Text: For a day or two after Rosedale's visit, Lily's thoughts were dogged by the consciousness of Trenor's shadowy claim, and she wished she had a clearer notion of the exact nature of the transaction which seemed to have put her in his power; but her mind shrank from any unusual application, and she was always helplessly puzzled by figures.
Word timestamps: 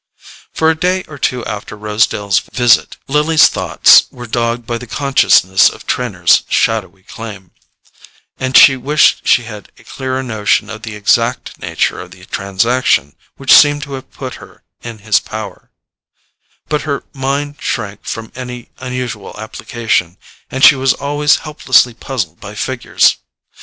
For 0.51 0.71
a 0.71 0.75
day 0.75 1.03
or 1.03 1.19
two 1.19 1.45
after 1.45 1.75
Rosedale's 1.77 2.39
visit, 2.39 2.97
Lily's 3.07 3.47
thoughts 3.49 4.07
were 4.09 4.25
dogged 4.25 4.65
by 4.65 4.79
the 4.79 4.87
consciousness 4.87 5.69
of 5.69 5.85
Trenor's 5.85 6.41
shadowy 6.49 7.03
claim, 7.03 7.51
and 8.39 8.57
she 8.57 8.75
wished 8.75 9.27
she 9.27 9.43
had 9.43 9.71
a 9.77 9.83
clearer 9.83 10.23
notion 10.23 10.71
of 10.71 10.81
the 10.81 10.95
exact 10.95 11.59
nature 11.59 12.01
of 12.01 12.09
the 12.09 12.25
transaction 12.25 13.15
which 13.35 13.53
seemed 13.53 13.83
to 13.83 13.93
have 13.93 14.09
put 14.09 14.33
her 14.41 14.63
in 14.81 14.97
his 15.05 15.19
power; 15.19 15.69
but 16.67 16.81
her 16.81 17.03
mind 17.13 17.61
shrank 17.61 18.03
from 18.03 18.31
any 18.33 18.71
unusual 18.79 19.35
application, 19.37 20.17
and 20.49 20.63
she 20.63 20.73
was 20.75 20.93
always 20.93 21.35
helplessly 21.45 21.93
puzzled 21.93 22.39
by 22.39 22.55
figures. 22.55 23.17